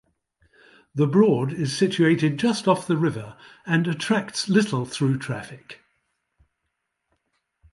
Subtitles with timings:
[0.95, 5.79] The broad is situated just off the river and attracts little through traffic.